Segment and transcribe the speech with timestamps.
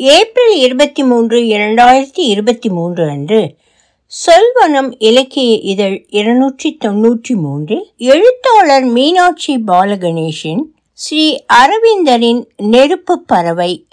[0.00, 3.56] April இருபத்தி மூன்று இரண்டாயிரத்தி இருபத்தி மூன்று அன்று
[4.12, 13.86] சொல்வனம் இலக்கிய இதழ் இருநூற்றி தொன்னூற்றி மூன்றில் எழுத்தாளர் மீனாட்சி பாலகணேஷின் ஸ்ரீ அரவிந்தரின் நெருப்பு பறவை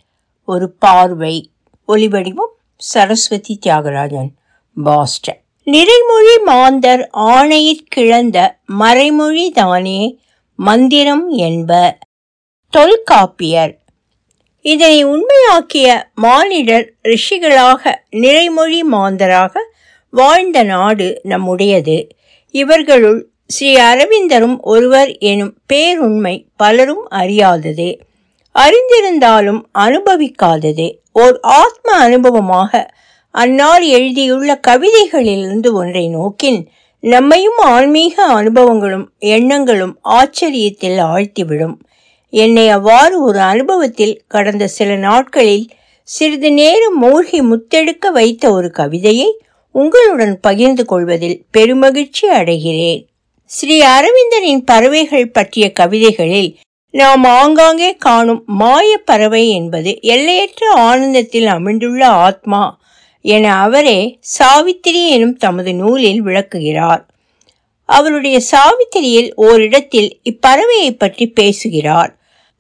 [0.46, 1.50] ஒரு பார்வை.
[1.88, 4.30] ஒலிவடிவம் சரஸ்வதி தியாகராஜன்
[4.84, 5.42] பாஸ்டன்.
[5.64, 10.20] நிறைமொழி மாந்தர் ஆணையிற் கிழந்த மறைமொழி தானே
[10.56, 11.98] மந்திரம் என்ப
[12.70, 13.85] தொல்காப்பியர்.
[14.66, 19.54] இதனை உண்மையாக்கிய மானிடர் ரிஷிகளாக நிறைமொழி மாந்தராக
[20.10, 22.08] வாழ்ந்த நாடு நம்முடையது.
[22.52, 28.00] இவர்களுள் ஸ்ரீ அரவிந்தரும் ஒருவர் எனும் பேருண்மை பலரும் அறியாதது.
[28.56, 30.88] அறிந்திருந்தாலும் அனுபவிக்காதது.
[31.14, 32.88] ஓர் ஆத்ம அனுபவமாக
[33.32, 41.76] அன்னார் எழுதியுள்ள கவிதைகளிலிருந்து ஒன்றை நோக்கின் நம்மையும் ஆன்மீக அனுபவங்களும் எண்ணங்களும் ஆச்சரியத்தில் ஆழ்த்திவிடும்.
[42.36, 45.66] என்னை அவ்வாறு ஒரு அனுபவத்தில் கடந்த சில நாட்களில்
[46.04, 49.30] சிறிது நேரம் மூழ்கி முத்தெடுக்க வைத்த ஒரு கவிதையை
[49.72, 53.02] உங்களுடன் பகிர்ந்து கொள்வதில் பெருமகிழ்ச்சி அடைகிறேன்.
[53.52, 56.52] ஸ்ரீ அரவிந்தனின் பறவைகள் பற்றிய கவிதைகளில்
[56.94, 62.64] நாம் ஆங்காங்கே காணும் மாய பறவை என்பது எல்லையற்ற ஆனந்தத்தில் அமிழ்ந்துள்ள ஆத்மா
[63.26, 64.00] என அவரே
[64.38, 67.04] சாவித்திரி எனும் தமது நூலில் விளக்குகிறார்.
[67.90, 72.12] அவருடைய சாவித்திரியில் ஓரிடத்தில் இப்பறவையை பற்றி பேசுகிறார்.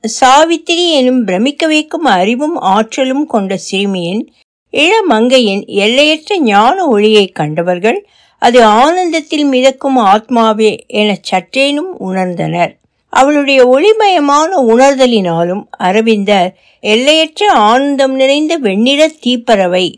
[0.07, 4.33] சாவித்திரி எனும் பிரமிக்க வைக்கும் அறிவும் ஆற்றலும் கொண்ட சிறுமியின்
[4.71, 8.07] இளமங்கையின் எல்லையற்ற ஞான ஒளியை கண்டவர்கள்
[8.39, 12.75] அது ஆனந்தத்தில் மிதக்கும் ஆத்மாவே என சற்றேனும் உணர்ந்தனர்.
[13.09, 19.95] அவளுடைய ஒளிமயமான உணர்தலினாலும் அரவிந்தர் எல்லையற்ற ஆனந்தம் நிறைந்த வெண்ணிற தீப்பறவை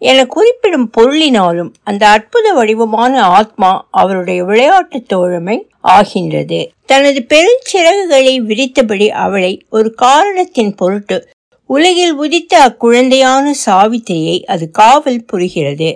[0.00, 6.60] என குறிப்பிடும் பொருளினாலும் அந்த அற்புத வடிவமான ஆத்மா அவருடைய விளையாட்டு தோழமை ஆகின்றது.
[6.86, 11.28] தனது பெருஞ்சிறகுகளை விரித்தபடி அவளை ஒரு காரணத்தின் பொருட்டு
[11.66, 15.90] உலகில் உதித்த அக்குழந்தையான சாவித்திரியை அது காவல் புரிகிறது.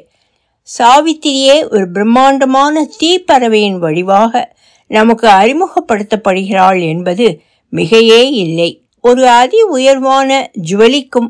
[0.78, 4.44] சாவித்திரியே ஒரு பிரம்மாண்டமான தீப்பறவையின் வடிவாக
[4.86, 7.40] நமக்கு அறிமுகப்படுத்தப்படுகிறாள் என்பது
[7.72, 8.70] மிகையே இல்லை.
[9.00, 11.28] ஒரு அதி உயர்வான ஜுவலிக்கும்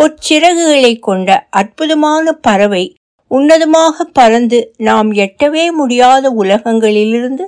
[0.00, 2.94] பொற்சிறகுகளை கொண்ட அற்புதமான பறவை
[3.30, 7.44] உன்னதமாக பறந்து நாம் எட்டவே முடியாத உலகங்களிலிருந்து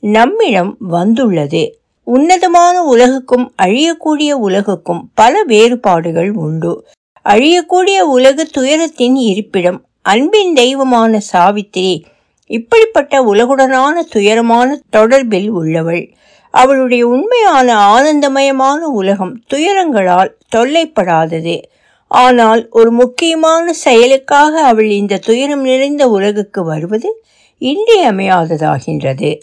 [0.00, 1.78] நம்மிடம் வந்துள்ளது.
[2.04, 6.86] உன்னதமான உலகுக்கும் அழியக்கூடிய உலகுக்கும் பல வேறுபாடுகள் உண்டு.
[7.24, 12.04] அழியக்கூடிய உலகு துயரத்தின் இருப்பிடம் அன்பின் தெய்வமான சாவித்திரி
[12.46, 16.14] இப்படிப்பட்ட உலகுடனான துயரமான தொடர்பில் உள்ளவள்.
[16.50, 21.60] அவளுடைய உண்மையான ஆனந்தமயமான உலகம் துயரங்களால் தொல்லைப்படாதது.
[22.08, 27.24] ஆனால் ஒரு முக்கியமான செயலுக்காக அவள் இந்த துயரம் நிறைந்த உலகுக்கு வருவது
[27.60, 29.40] இன்றியமையாததாகின்றது.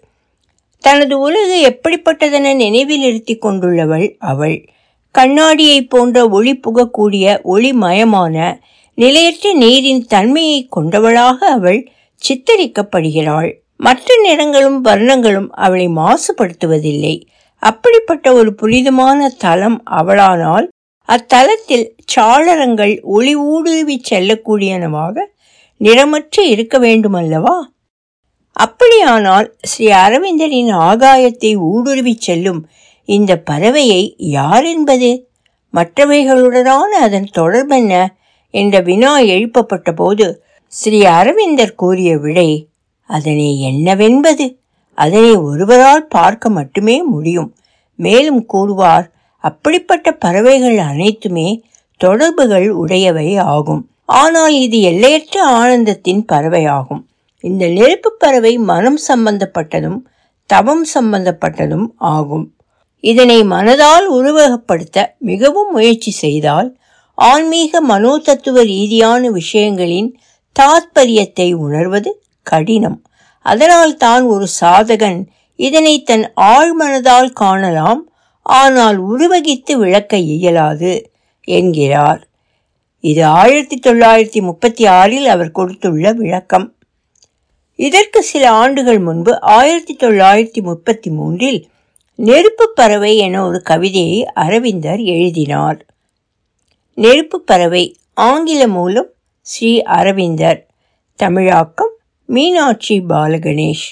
[0.80, 4.66] தனது உலகு எப்படிப்பட்டதென நினைவில் இருத்தி கொண்டுள்ளவள் அவள்.
[5.12, 8.58] கண்ணாடியை போன்ற ஒளி புகக்கூடிய ஒளிமயமான
[8.96, 11.92] நிலையற்ற நீரின் தன்மையை கொண்டவளாக அவள்
[12.22, 13.52] சித்தரிக்கப்படுகிறாள்.
[13.78, 17.24] மற்ற நிறங்களும் வர்ணங்களும் அவளை மாசுபடுத்துவதில்லை.
[17.60, 20.68] அப்படிப்பட்ட ஒரு புனிதமான தலம் அவளானால்
[21.10, 25.16] அத்தலத்தில் சாளரங்கள் ஒளி ஊடுருவி செல்லக்கூடியனவாக
[25.82, 27.56] நிறமற்று இருக்க வேண்டுமல்லவா?
[28.56, 32.62] அப்படியானால் ஸ்ரீ அரவிந்தரின் ஆகாயத்தை ஊடுருவி செல்லும்
[33.10, 35.12] இந்த பறவையை யார் என்பது?
[35.74, 37.94] மற்றவைகளுடனான அதன் தொடர்பென்ன?
[38.54, 40.26] என்ற வினா எழுப்பப்பட்ட போது
[40.68, 42.50] ஸ்ரீ அரவிந்தர் கூறிய விடை
[43.10, 44.46] அதனை என்னவென்பது?
[44.98, 47.50] அதனை ஒருவரால் பார்க்க மட்டுமே முடியும்.
[48.00, 49.08] மேலும் கூறுவார்
[49.44, 51.48] அப்படிப்பட்ட பறவைகள் அனைத்துமே
[52.02, 53.82] தொடர்புகள் உடையவை ஆகும்.
[54.06, 57.02] ஆனால் இது எல்லையற்ற ஆனந்தத்தின் பறவையாகும்.
[57.44, 60.00] இந்த நெருப்பு பறவை மனம் சம்பந்தப்பட்டதும்
[60.50, 62.46] தவம் சம்பந்தப்பட்டதும் ஆகும்.
[63.04, 66.70] இதனை மனதால் உருவகப்படுத்த மிகவும் முயற்சி செய்தால்
[67.18, 70.10] ஆன்மீக மனோதத்துவ ரீதியான விஷயங்களின்
[70.56, 72.12] தாத்பரியத்தை உணர்வது
[72.46, 72.98] கடினம்.
[73.46, 75.20] அதனால் தான் ஒரு சாதகன்
[75.60, 78.02] இதனை தன் ஆழ்மனதால் காணலாம்
[78.44, 81.12] ஆனால் உருவகித்து விளக்க இயலாது
[81.44, 82.28] என்கிறார்.
[83.00, 86.76] இது ஆயிரத்தி தொள்ளாயிரத்தி முப்பத்தி ஆறில் அவர் கொடுத்துள்ள விளக்கம்.
[87.76, 91.70] இதற்கு சில ஆண்டுகள் முன்பு ஆயிரத்தி தொள்ளாயிரத்தி முப்பத்தி மூன்றில்
[92.16, 95.86] நெருப்பு பறவை என ஒரு கவிதையை அரவிந்தர் எழுதினார்.
[96.94, 99.10] நெருப்பு பறவை ஆங்கில மூலம்
[99.42, 100.68] ஸ்ரீ அரவிந்தர்
[101.16, 101.92] தமிழாக்கம்
[102.26, 103.90] மீனாட்சி பாலகணேஷ்.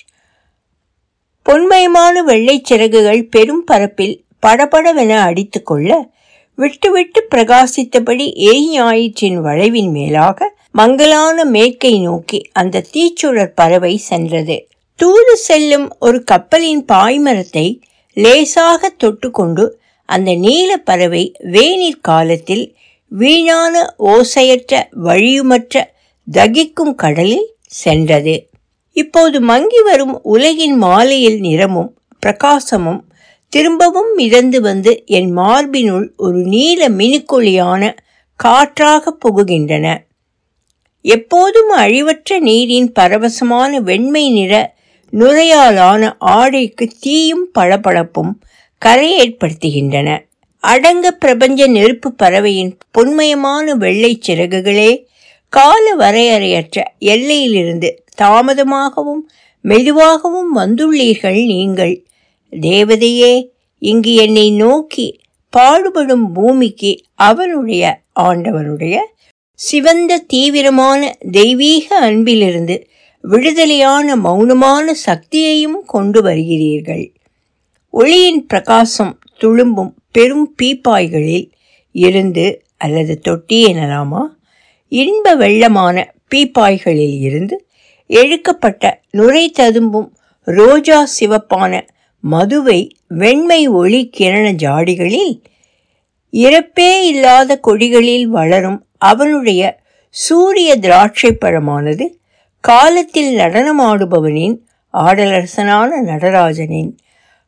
[1.50, 6.10] பொன்மயமான வெள்ளை சிறகுகள் பெரும் பரப்பில் படபடவென அடித்துக்கொள்ள
[6.56, 14.68] விட்டு பிரகாசித்தபடி ஏயாயிற்றின் வளைவின் மேலாக மங்கலான மேற்கை நோக்கி அந்த தீச்சுழற் பறவை சென்றது.
[14.96, 17.80] தூது செல்லும் ஒரு கப்பலின் பாய்மரத்தை
[18.18, 19.66] லேசாக தொட்டுக்கொண்டு
[20.06, 22.76] அந்த நீல பறவை வேநீர் காலத்தில்
[23.08, 25.84] வீணான ஓசையற்ற வழியுமற்ற
[26.28, 28.36] தகிக்கும் கடலில் சென்றது.
[28.92, 31.92] இப்போது மங்கி வரும் உலகின் மாலையில் நிறமும்
[32.26, 33.02] பிரகாசமும்
[33.54, 37.98] திரும்பவும் மிதந்து வந்து என் மார்பினுள் ஒரு நீல மினுக்கொழியான
[38.36, 39.86] காற்றாக புகுகின்றன.
[41.02, 44.54] எப்போதும் அழிவற்ற நீரின் பரவசமான வெண்மை நிற
[45.14, 48.32] நுரையாலான ஆடைக்கு தீயும் பளபளப்பும்
[48.78, 50.10] கரை ஏற்படுத்துகின்றன.
[50.64, 54.92] அடங்க பிரபஞ்ச நெருப்பு பறவையின் பொன்மயமான வெள்ளை சிறகுகளே
[55.50, 57.90] கால வரையறையற்ற எல்லையிலிருந்து
[58.22, 59.24] தாமதமாகவும்
[59.62, 61.96] மெதுவாகவும் வந்துள்ளீர்கள் நீங்கள்.
[62.52, 63.50] தேவதையே
[63.80, 65.20] இங்கு என்னை நோக்கி
[65.50, 68.98] பாடுபடும் பூமிக்கு அவனுடைய ஆண்டவனுடைய
[69.54, 72.88] சிவந்த தீவிரமான தெய்வீக அன்பிலிருந்து
[73.22, 77.14] விடுதலையான மௌனமான சக்தியையும் கொண்டு வருகிறீர்கள்.
[77.90, 81.52] ஒளியின் பிரகாசம் துளும்பும் பெரும் பீப்பாய்களில்
[81.92, 84.38] இருந்து அல்லது தொட்டி எனலாமா?
[84.88, 87.66] இன்ப வெள்ளமான பீப்பாய்களில் இருந்து
[88.08, 91.88] எழுக்கப்பட்ட நுரை ததும்பும் ரோஜா சிவப்பான
[92.24, 95.42] மதுவை வெண்மை ஒளி கிரண ஜாடிகளில்
[96.34, 99.80] இறப்பே இல்லாத கொடிகளில் வளரும் அவனுடைய
[100.10, 102.08] சூரிய திராட்சை பழமானது
[102.60, 104.58] காலத்தில் நடனமாடுபவனின்
[104.94, 106.98] ஆடலரசனான நடராஜனின்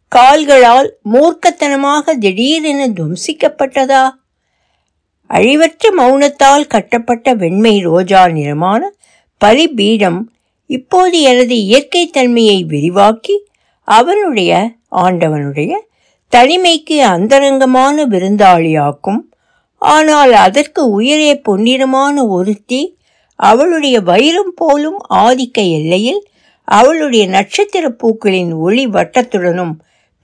[0.08, 4.10] கால்களால் மூர்க்கத்தனமாக திடீரென துவம்சிக்கப்பட்டதா?
[5.30, 8.94] அழிவற்ற மௌனத்தால் கட்டப்பட்ட வெண்மை ரோஜா நிறமான
[9.38, 10.31] பலிபீடம்
[10.66, 13.46] இப்போது எனது இயற்கை தன்மையை விரிவாக்கி
[13.88, 14.52] அவனுடைய
[14.96, 15.72] ஆண்டவனுடைய
[16.32, 19.22] தனிமைக்கு அந்தரங்கமான விருந்தாளியாக்கும்.
[19.82, 22.82] ஆனால் அதற்கு உயரே பொன்னிறமான ஒருத்தி
[23.40, 26.22] அவளுடைய வைரம் போலும் ஆதிக்க எல்லையில்
[26.68, 29.74] அவளுடைய நட்சத்திர பூக்களின் ஒளி வட்டத்துடனும்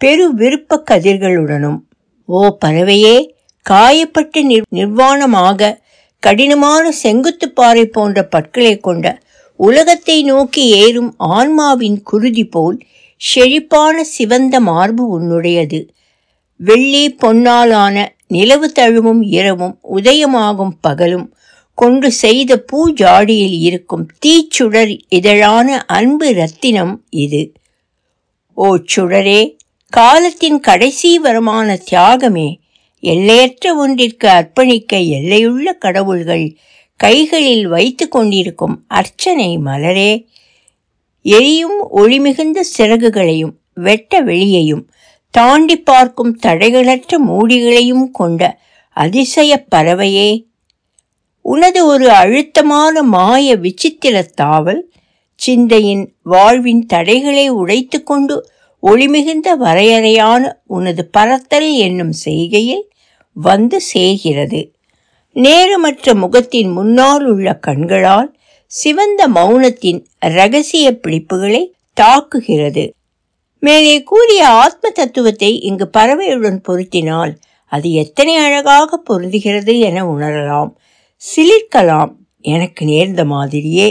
[0.02, 1.80] பெரு விருப்ப கதிர்களுடனும்.
[2.30, 3.18] ஓ பறவையே
[3.66, 5.78] காயப்பட்டு நிர் நிர்வாணமாக
[6.24, 9.06] கடினமான செங்குத்துப்பாறை போன்ற பற்களை கொண்ட
[9.60, 12.78] உலகத்தை நோக்கி ஏறும் ஆன்மாவின் குருதி போல்
[13.20, 15.80] செழிப்பான சிவந்த மார்பு உன்னுடையது.
[16.56, 21.28] வெள்ளி பொன்னாலான நிலவு தழுவும் இரவும் உதயமாகும் பகலும்
[21.74, 27.54] கொண்டு செய்த பூஜாடியில் இருக்கும் தீச்சுடர் இதழான அன்பு ரத்தினம் இது.
[28.54, 29.42] ஓ சுடரே
[29.90, 32.48] காலத்தின் கடைசி வரமான தியாகமே.
[33.00, 36.58] எல்லையற்ற ஒன்றிற்கு அர்ப்பணிக்க எல்லையுள்ள கடவுள்கள்
[36.96, 40.12] கைகளில் வைத்து கொண்டிருக்கும் அர்ச்சனை மலரே.
[41.22, 44.88] எரியும் ஒளிமிகுந்த சிறகுகளையும் வெட்ட வெளியையும்
[45.32, 48.60] தாண்டி பார்க்கும் தடைகளற்ற மூடிகளையும் கொண்ட
[48.92, 50.48] அதிசய பறவையே.
[51.42, 54.82] உனது ஒரு அழுத்தமான மாய விசித்திர தாவல்
[55.36, 58.50] சிந்தையின் வாழ்வின் தடைகளை உடைத்து கொண்டு
[58.84, 62.84] ஒளிமிகுந்த வரையறையான உனது பறத்தல் என்னும் செய்கையில்
[63.34, 64.74] வந்து சேர்கிறது.
[65.34, 68.39] நேரமற்ற முகத்தின் முன்னால் உள்ள கண்களால்
[68.72, 71.62] சிவந்த மௌனத்தின் ரகசிய பிடிப்புகளை
[72.02, 72.90] தாக்குகிறது.
[73.60, 77.32] மேலே கூறிய ஆத்ம தத்துவத்தை இங்கு பறவையுடன் பொருத்தினால்
[77.66, 80.72] அது எத்தனை அழகாக பொருந்துகிறது என உணரலாம்.
[81.22, 82.12] சிலிர்க்கலாம்
[82.42, 83.90] எனக்கு நேர்ந்த மாதிரியே.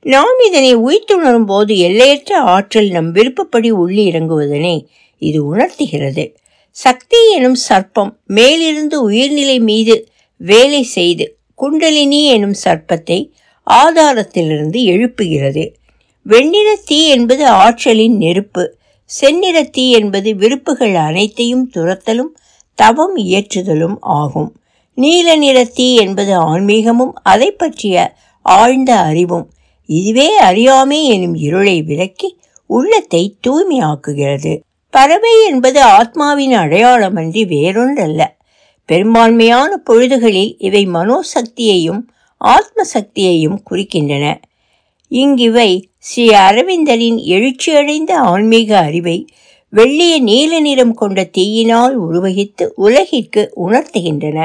[0.00, 4.86] நாம் இதனை உயிர்த்துணரும் போது எல்லையற்ற ஆற்றல் நம் விருப்பப்படி உள்ளி இறங்குவதனை
[5.18, 6.36] இது உணர்த்துகிறது.
[6.70, 9.96] சக்தி எனும் சர்ப்பம் மேலிருந்து உயிர்நிலை மீது
[10.36, 13.32] வேலை செய்து குண்டலினி எனும் சர்ப்பத்தை
[13.64, 15.72] ஆதாரத்திலிருந்து எழுப்புகிறது.
[16.22, 18.76] வெண்ணிற தீ என்பது ஆற்றலின் நெருப்பு.
[19.04, 22.34] செந்நிற தீ என்பது விருப்புகள் அனைத்தையும் துரத்தலும்
[22.74, 24.56] தவம் இயற்றுதலும் ஆகும்.
[24.94, 29.52] நீல நிற தீ என்பது ஆன்மீகமும் அதை பற்றிய ஆழ்ந்த அறிவும்.
[29.86, 34.60] இதுவே அறியாமை எனும் இருளை விலக்கி உள்ளத்தை தூய்மையாக்குகிறது.
[34.90, 38.26] பறவை என்பது ஆத்மாவின் அடையாளமன்றி வேறொன்றல்ல.
[38.84, 42.00] பெரும்பான்மையான பொழுதுகளில் இவை மனோசக்தியையும்
[42.42, 44.26] ஆத்ம சக்தியையும் குறிக்கின்றன.
[45.10, 49.26] இங்கிவை ஸ்ரீ அரவிந்தரின் எழுச்சியடைந்த ஆன்மீக அறிவை
[49.72, 54.38] வெள்ளிய நீல நிறம் கொண்ட தீயினால் உருவகித்து உலகிற்கு உணர்த்துகின்றன.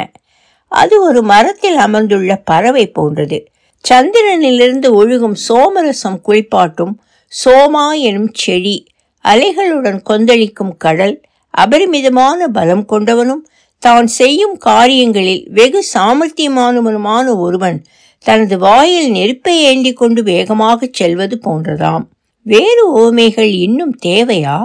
[0.72, 3.40] அது ஒரு மரத்தில் அமர்ந்துள்ள பறவை போன்றது.
[3.86, 6.94] சந்திரனிலிருந்து ஒழுகும் சோமரசம் குளிப்பாட்டும்
[7.32, 8.88] சோமா எனும் செடி
[9.24, 11.16] அலைகளுடன் கொந்தளிக்கும் கடல்
[11.50, 13.44] அபரிமிதமான பலம் கொண்டவனும்
[13.80, 17.84] தான் செய்யும் காரியங்களில் வெகு சாமர்த்தியமானவனுமான ஒருவன்
[18.26, 22.06] தனது வாயில் நெருப்பை ஏந்தி கொண்டு வேகமாகச் செல்வது போன்றதாம்.
[22.42, 24.58] வேறு ஓமைகள் இன்னும் தேவையா?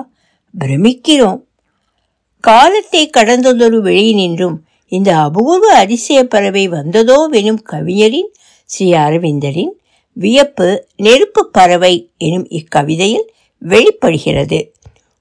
[0.54, 1.40] பிரமிக்கிறோம்.
[2.40, 4.57] காலத்தை கடந்ததொரு வெளியினின்றும்
[4.88, 8.31] இந்த அபூர்வ அதிசய பறவை வந்ததோ வெனும் கவிஞரின்
[8.64, 9.73] ஸ்ரீ அரவிந்தரின்
[10.12, 13.26] வியப்பு நெருப்பு பறவை எனும் இக்கவிதையில்
[13.59, 14.75] வெளிப்படுகிறது.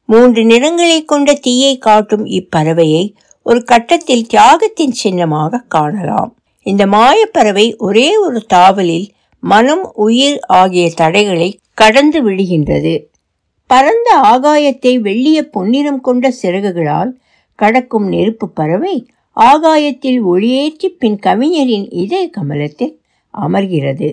[0.06, 3.14] மூன்று நிறங்களை கொண்ட தீயை காட்டும் இப்பறவையை
[3.46, 6.32] ஒரு கட்டத்தில் தியாகத்தின் சின்னமாக காணலாம்.
[6.66, 9.08] இந்த மாயப்பறவை ஒரே ஒரு தாவலில்
[9.44, 12.94] மனம் உயிர் ஆகிய தடைகளை கடந்து விடுகின்றது.
[13.70, 17.12] பரந்த ஆகாயத்தை வெள்ளிய பொன்னிறம் கொண்ட சிறகுகளால்
[17.56, 18.96] கடக்கும் நெருப்பு பறவை
[19.38, 22.96] ஆகாயத்தில் ஒளியேற்றி பின் கவிஞரின் இதய கமலத்தில்
[23.34, 24.10] அமர்கிறது.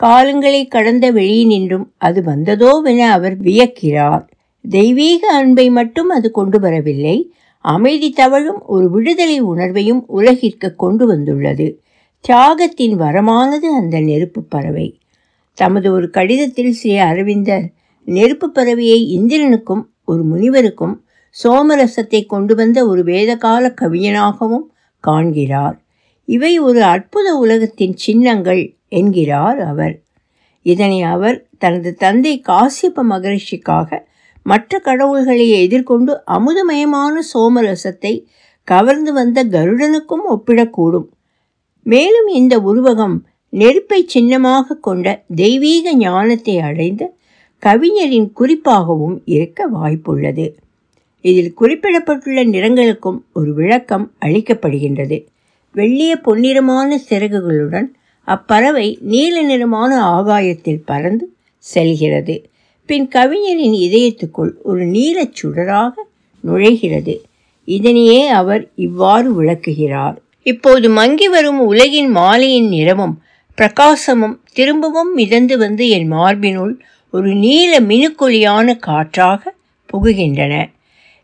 [0.00, 4.24] காலங்களை கடந்த வெளியினின்றும் அது வந்ததோவென அவர் வியக்கிறார்.
[4.64, 7.16] தெய்வீக அன்பை மட்டும் அது கொண்டு வரவில்லை
[7.64, 11.66] அமைதி தவழும் ஒரு விடுதலை உணர்வையும் உலகிற்கு கொண்டு வந்துள்ளது.
[12.24, 15.00] தியாகத்தின் வரமானது அந்த நெருப்பு பறவை.
[15.58, 17.66] தமது ஒரு கடிதத்தில் ஸ்ரீ அரவிந்தர்
[18.08, 20.94] நெருப்பு பறவையை இந்திரனுக்கும் ஒரு முனிவருக்கும்
[21.44, 24.66] சோமரசத்தை கொண்டு வந்த ஒரு வேதகால கவிஞனாகவும்
[25.04, 25.76] காண்கிறார்.
[26.28, 29.96] இவை ஒரு அற்புத உலகத்தின் சின்னங்கள் என்கிறார் அவர்.
[30.66, 33.90] இதனை அவர் தனது தந்தை காசிப்ப மகரிஷிக்காக
[34.44, 38.14] மற்ற கடவுள்களை எதிர்கொண்டு அமுதமயமான சோமரசத்தை
[38.68, 41.08] கவர்ந்து வந்த கருடனுக்கும் ஒப்பிடக்கூடும்.
[41.86, 43.16] மேலும் இந்த உருவகம்
[43.48, 47.02] நெருப்பை சின்னமாக கொண்ட தெய்வீக ஞானத்தை அடைந்த
[47.62, 50.46] கவிஞரின் குறிப்பாகவும் இருக்க வாய்ப்புள்ளது.
[51.24, 55.18] இதில் குறிப்பிடப்பட்டுள்ள நிறங்களுக்கும் ஒரு விளக்கம் அளிக்கப்படுகின்றது.
[55.74, 57.88] வெள்ளிய பொன்னிறமான சிறகுகளுடன்
[58.28, 61.26] அப்பறவை நீல நிறமான ஆகாயத்தில் பறந்து
[61.58, 62.34] செல்கிறது.
[62.86, 65.90] பின் கவிஞரின் இதயத்துக்குள் ஒரு நீலச் சுடராக
[66.46, 67.16] நுழைகிறது.
[67.64, 70.22] இதனையே அவர் இவ்வாறு விளக்குகிறார்.
[70.42, 73.22] இப்போது மங்கி வரும் உலகின் மாலையின் நிறமும்
[73.58, 76.74] பிரகாசமும் திரும்பவும் மிதந்து வந்து என் மார்பினுள்
[77.10, 79.54] ஒரு நீல மினுக்குழியான காற்றாக
[79.92, 80.70] புகுகின்றன.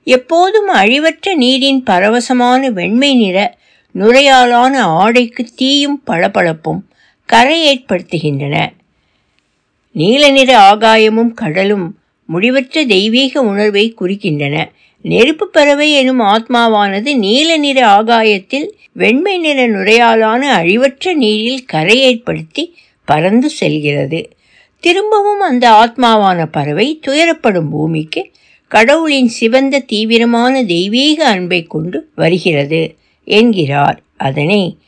[0.04, 3.58] எப்போதும் அழிவற்ற நீரின் பரவசமான வெண்மை நிற
[3.94, 6.88] நுரையாலான ஆடைக்கு தீயும் பளபளப்பும்
[7.24, 8.56] கரை ஏற்படுத்துகின்றன.
[9.92, 14.64] நீல நிற ஆகாயமும் கடலும் முடிவற்ற தெய்வீக உணர்வை குறிக்கின்றன.
[15.02, 23.50] நெருப்பு பறவை எனும் ஆத்மாவானது நீல நிற ஆகாயத்தில் வெண்மை நிற நுரையாலான அழிவற்ற நீரில் கரை ஏற்படுத்தி பறந்து
[23.50, 24.30] செல்கிறது.
[24.80, 28.30] திரும்பவும் அந்த ஆத்மாவான பறவை துயரப்படும் பூமிக்கு
[28.68, 34.02] கடவுளின் சிவந்த தீவிரமான தெய்வீக அன்பை கொண்டு வருகிறது என்கிறார்.
[34.16, 34.78] அதனை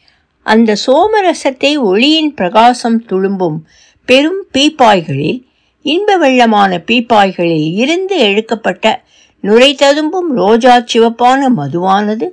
[0.43, 3.59] அந்த சோமரசத்தை ஒளியின் பிரகாசம் துளும்பும்
[4.05, 5.39] பெரும் பீப்பாய்களில்
[5.83, 9.05] இன்ப வெள்ளமான பீப்பாய்களில் இருந்து எழுக்கப்பட்ட
[9.41, 12.27] நுரை ததும்பும் ரோஜா சிவப்பான மதுவானது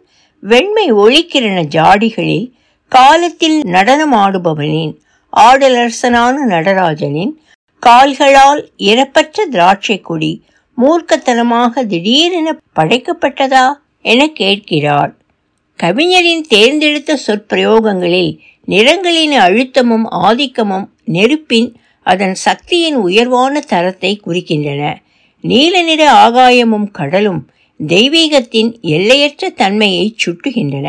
[0.43, 2.47] வெண்மை ஒளிக்கிரண ஜாடிகளில்
[2.91, 4.93] காலத்தில் நடனமாடுபவனின்
[5.33, 7.33] ஆடலரசனான நடராஜனின்
[7.79, 10.43] கால்களால் இறப்பற்ற திராட்சை கொடி
[10.77, 12.49] மூர்க்கத்தனமாக திடீரென
[12.79, 13.65] படைக்கப்பட்டதா
[14.01, 15.18] என கேட்கிறார்.
[15.79, 18.31] கவிஞரின் தேர்ந்தெடுத்த சொற்பிரயோகங்களில்
[18.67, 21.69] நிறங்களின் அழுத்தமும் ஆதிக்கமும் நெருப்பின்
[22.05, 24.83] அதன் சக்தியின் உயர்வான தரத்தை குறிக்கின்றன.
[25.43, 27.41] நீல நிற ஆகாயமும் கடலும்
[27.79, 30.87] தெய்வீகத்தின் எல்லையற்ற தன்மையை சுட்டுகின்றன.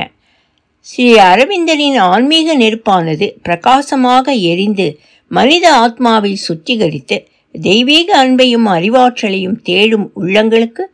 [0.87, 4.89] ஸ்ரீ அரவிந்தரின் ஆன்மீக நெருப்பானது பிரகாசமாக எரிந்து
[5.31, 7.19] மனித ஆத்மாவில் சுத்திகரித்து
[7.53, 10.85] தெய்வீக அன்பையும் அறிவாற்றலையும் தேடும் உள்ளங்களுக்கு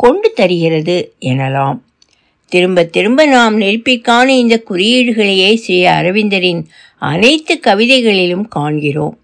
[0.00, 1.78] கொண்டு தருகிறது எனலாம்.
[2.54, 6.60] திரும்ப திரும்ப நாம் நெருப்பிக்கான இந்த குறியீடுகளையே ஸ்ரீ அரவிந்தரின்
[6.98, 9.14] அனைத்து கவிதைகளிலும் காண்கிறோம்.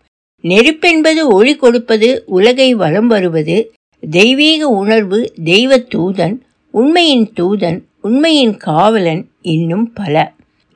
[0.44, 3.56] நெருப்பென்பது ஒளி கொடுப்பது உலகை வலம் வருவது
[4.10, 6.36] தெய்வீக உணர்வு தெய்வ தூதன்
[6.74, 9.22] உண்மையின் தூதன் உண்மையின் காவலன்
[9.54, 10.14] இன்னும் பல.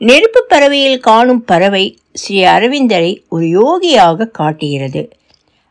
[0.00, 5.02] நெருப்பு பறவையில் காணும் பறவை ஸ்ரீ அரவிந்தரை ஒரு யோகியாக காட்டுகிறது.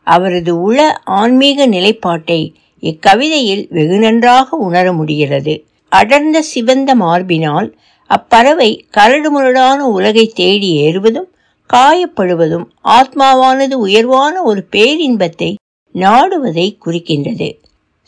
[0.06, 0.78] அவரது உள
[1.20, 2.40] ஆன்மீக நிலைப்பாட்டை
[2.82, 5.54] இக்கவிதையில் வெகு நன்றாக உணர முடிகிறது.
[5.96, 7.68] அடர்ந்த சிவந்த மார்பினால்
[8.10, 11.28] அப்பறவை கரடுமுரடான உலகை தேடி ஏறுவதும்
[11.70, 15.50] காயப்படுவதும் ஆத்மாவானது உயர்வான ஒரு பேரின்பத்தை
[15.94, 17.48] நாடுவதை குறிக்கின்றது.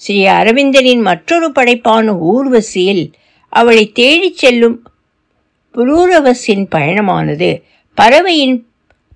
[0.01, 3.05] ஸ்ரீ அரவிந்தரின் மற்றொரு படைப்பான ஊர்வசியில்
[3.53, 4.77] அவளை தேடிச் செல்லும்
[5.75, 7.49] புரூரவசின் பயணமானது
[7.97, 8.57] பறவையின்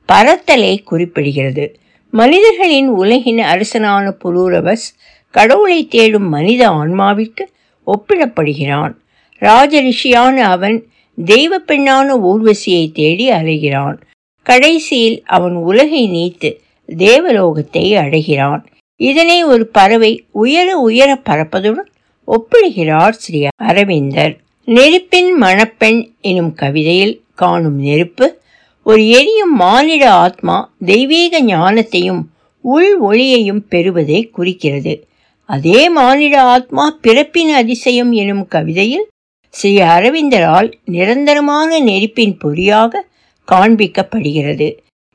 [0.08, 1.64] பறத்தலை குறிப்பிடுகிறது.
[2.12, 4.86] மனிதர்களின் உலகின் அரசனான புரூரவஸ்
[5.34, 7.44] கடவுளை தேடும் மனித ஆன்மாவிற்கு
[7.92, 8.94] ஒப்பிடப்படுகிறான்.
[9.40, 10.86] ராஜரிஷியான அவன்
[11.24, 13.96] தெய்வ பெண்ணான ஊர்வசியை தேடி அலைகிறான்.
[14.42, 16.50] கடைசியில் அவன் உலகை நீத்து
[16.86, 18.66] தேவலோகத்தை அடைகிறான்.
[18.96, 21.90] இதனை ஒரு பறவை உயர உயர பறப்பதுடன்
[22.28, 24.38] ஒப்பிடுகிறார் ஸ்ரீ அரவிந்தர்.
[24.64, 28.38] நெருப்பின் மணப்பெண் எனும் கவிதையில் காணும் நெருப்பு
[28.84, 32.22] ஒரு எரியும் மானிட ஆத்மா தெய்வீக ஞானத்தையும்
[32.60, 35.08] உள் ஒளியையும் பெறுவதை குறிக்கிறது.
[35.50, 39.06] அதே மானிட ஆத்மா பிறப்பின் அதிசயம் எனும் கவிதையில்
[39.54, 43.02] ஸ்ரீ அரவிந்தரால் நிரந்தரமான நெருப்பின் பொறியாக
[43.48, 44.68] காண்பிக்கப்படுகிறது.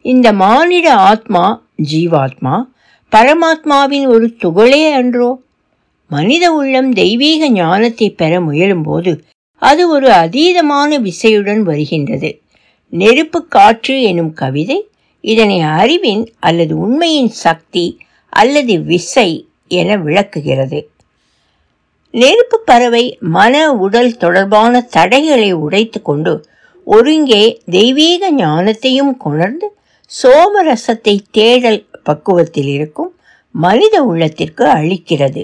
[0.06, 1.44] இந்த மானிட ஆத்மா
[1.92, 2.56] ஜீவாத்மா
[3.12, 5.30] பரமாத்மாவின் ஒரு துகளே அன்றோ?
[6.12, 9.12] மனித உள்ளம் தெய்வீக ஞானத்தை பெற முயலும்போது
[9.62, 12.30] அது ஒரு அதீதமான விசையுடன் வருகின்றது.
[12.94, 14.80] நெருப்பு காற்று எனும் கவிதை
[15.24, 17.86] இதனை அறிவின் அல்லது உண்மையின் சக்தி
[18.34, 19.30] அல்லது விசை
[19.68, 20.90] என விளக்குகிறது.
[22.12, 26.46] நெருப்பு பறவை மன உடல் தொடர்பான தடைகளை உடைத்து கொண்டு
[26.84, 29.68] ஒருங்கே தெய்வீக ஞானத்தையும் கொணர்ந்து
[30.12, 33.16] சோமரசத்தை தேடல் பக்குவத்தில் இருக்கும்
[33.52, 35.44] மனித உள்ளத்திற்கு அளிக்கிறது.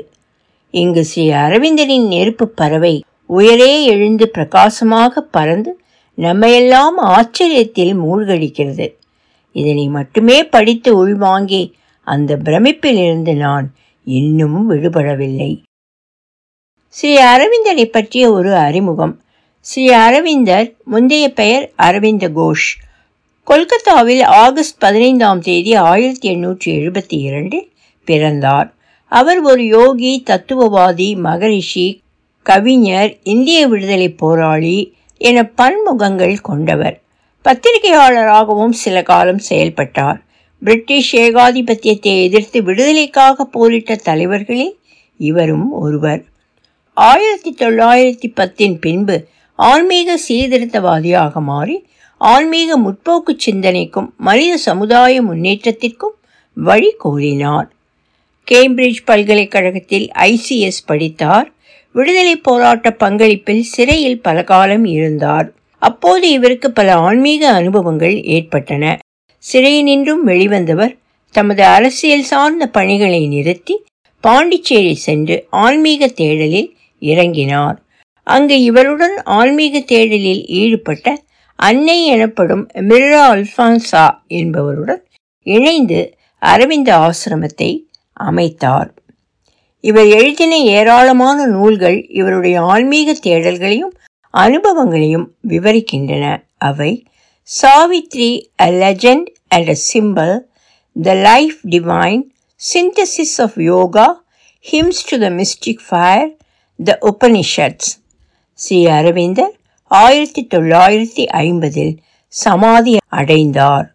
[0.71, 5.79] இங்கு ஸ்ரீ அரவிந்தனின் நெருப்பு பறவை உயரே எழுந்து பிரகாசமாக பறந்து
[6.17, 8.87] நம்மையெல்லாம் ஆச்சரியத்தில் மூழ்கடிக்கிறது.
[9.51, 13.73] இதனை மட்டுமே படித்து உள்வாங்கி அந்த பிரமிப்பிலிருந்து நான்
[14.11, 15.51] இன்னும் விடுபடவில்லை.
[16.87, 19.21] ஸ்ரீ அரவிந்தனை பற்றிய ஒரு அறிமுகம்.
[19.59, 22.69] ஸ்ரீ அரவிந்தர் முந்தைய பெயர் அரவிந்த கோஷ்.
[23.47, 27.67] கொல்கத்தாவில் ஆகஸ்ட் பதினைந்தாம் தேதி ஆயிரத்தி எண்ணூற்றி எழுபத்தி இரண்டில்
[28.07, 28.69] பிறந்தார்.
[29.11, 31.87] அவர் ஒரு யோகி தத்துவவாதி மகரிஷி
[32.43, 34.77] கவிஞர் இந்திய விடுதலை போராளி
[35.17, 36.97] என பன்முகங்கள் கொண்டவர்.
[37.45, 40.19] பத்திரிகையாளராகவும் சில காலம் செயல்பட்டார்.
[40.63, 44.79] பிரிட்டிஷ் ஏகாதிபத்தியத்தை எதிர்த்து விடுதலைக்காக போரிட்ட தலைவர்களில்
[45.17, 46.23] இவரும் ஒருவர்.
[46.93, 51.85] ஆயிரத்தி தொள்ளாயிரத்தி பத்தின் பின்பு ஆன்மீக சீர்திருத்தவாதியாக மாறி
[52.17, 56.15] ஆன்மீக முற்போக்கு சிந்தனைக்கும் மனித சமுதாய முன்னேற்றத்திற்கும்
[56.53, 57.69] வழி கோரினார்.
[58.51, 61.53] கேம்பிரிட்ஜ் பல்கலைக்கழகத்தில் ஐசிஎஸ் படித்தார்.
[61.93, 65.53] விடுதலை போராட்ட பங்களிப்பில் சிறையில் பல காலம் இருந்தார்.
[65.79, 68.97] அப்போது இவருக்கு பல ஆன்மீக அனுபவங்கள் ஏற்பட்டன.
[69.43, 70.97] சிறையினின்றும் வெளிவந்தவர்
[71.35, 73.75] தமது அரசியல் சார்ந்த பணிகளை நிறுத்தி
[74.23, 76.69] பாண்டிச்சேரி சென்று ஆன்மீக தேடலில்
[77.01, 77.77] இறங்கினார்.
[78.23, 81.23] அங்கு இவருடன் ஆன்மீக தேடலில் ஈடுபட்ட
[81.55, 85.01] அன்னை எனப்படும் மிர்ரா அல்பான்சா என்பவருடன்
[85.47, 85.99] இணைந்து
[86.39, 87.71] அரவிந்த ஆசிரமத்தை
[88.13, 88.89] அமைத்தார்.
[89.83, 93.93] இவர் எழுதின ஏராளமான நூல்கள் இவருடைய ஆன்மீக தேடல்களையும்
[94.33, 96.25] அனுபவங்களையும் விவரிக்கின்றன.
[96.57, 96.91] அவை
[97.48, 100.32] Savitri a legend and a symbol
[100.96, 102.22] the life divine
[102.60, 104.06] synthesis of yoga
[104.64, 106.28] hymns to the mystic fire
[106.78, 107.90] the Upanishads
[108.58, 109.52] Sri அரவிந்தர்
[109.90, 111.92] ஆயிரத்தி தொள்ளாயிரத்தி ஐம்பதில்
[112.32, 113.86] சமாதி அடைந்தார்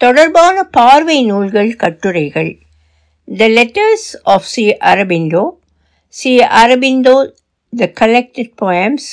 [0.00, 2.50] தொடர்பான பார்வை நூல்கள் கட்டுரைகள்
[3.28, 5.44] the letters of Sri Aurobindo
[6.14, 7.14] Sri Aurobindo
[7.72, 9.08] the collected poems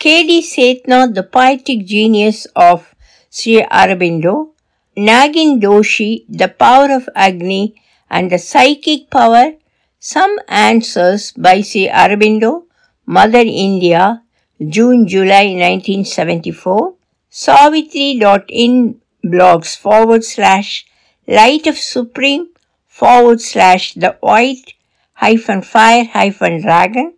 [0.00, 0.40] K.D.
[0.40, 2.94] Setna, the poetic genius of
[3.28, 4.52] Sri Aurobindo,
[4.96, 7.74] Nagin Doshi, the power of Agni
[8.08, 9.52] and the psychic power,
[9.98, 12.62] some answers by Sri Aurobindo,
[13.04, 14.22] Mother India,
[14.66, 16.94] June July 1974,
[17.28, 20.86] savitri.in blogs forward slash
[21.28, 22.48] light of supreme
[22.86, 24.72] forward slash the white
[25.12, 27.12] hyphen fire hyphen dragon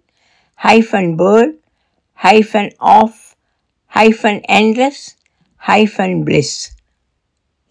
[0.56, 1.61] hyphen Bull
[2.22, 3.34] hyphen off
[3.86, 5.16] hyphen endless
[5.56, 6.70] hyphen bliss.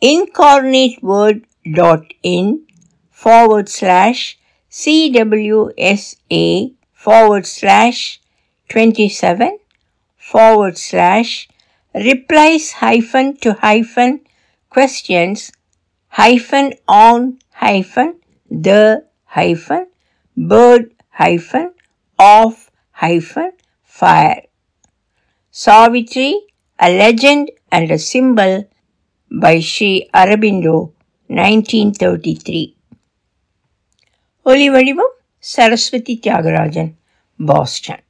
[0.04, 2.66] Incarnateword dot in
[3.12, 4.38] forward slash
[4.70, 8.20] cwsa forward slash
[8.68, 9.58] 27
[10.18, 11.48] forward slash
[11.94, 14.20] replies hyphen to hyphen
[14.70, 15.52] questions
[16.20, 18.16] hyphen on hyphen
[18.50, 19.88] the hyphen
[20.36, 21.74] bird hyphen
[22.20, 23.52] off hyphen
[24.01, 24.43] fire.
[25.57, 26.31] Savitri,
[26.79, 28.53] a legend and a symbol
[29.31, 30.93] by Sri Aurobindo,
[31.31, 32.65] 1933.
[34.47, 36.93] ஒலி வடிவம் Saraswati Thiagarajan
[37.39, 38.03] Boston